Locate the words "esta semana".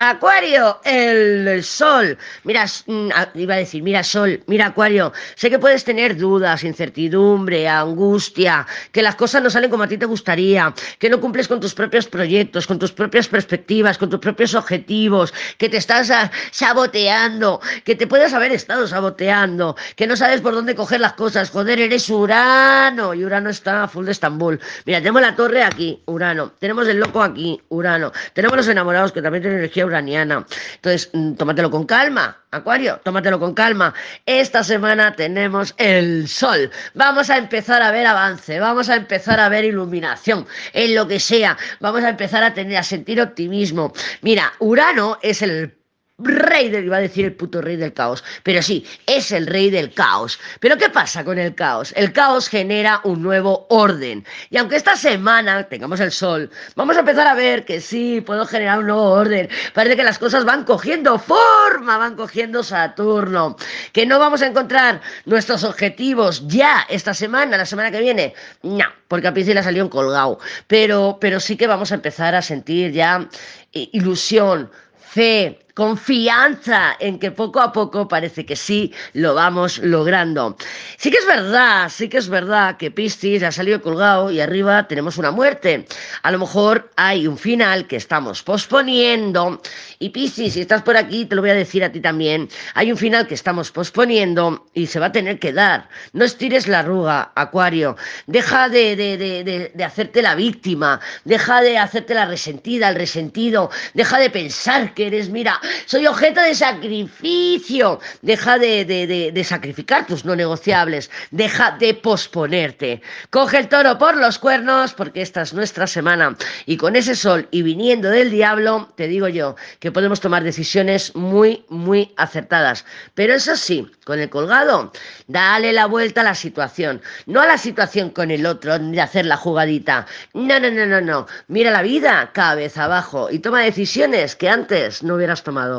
34.24-35.14, 54.76-55.68, 66.88-67.56